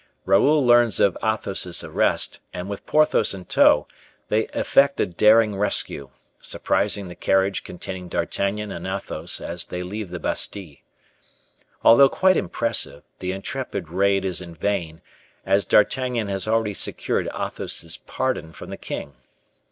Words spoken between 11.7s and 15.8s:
Although quite impressive, the intrepid raid is in vain, as